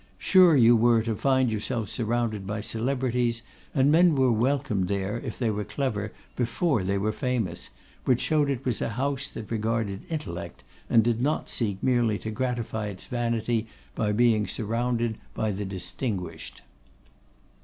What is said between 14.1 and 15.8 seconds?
being surrounded by the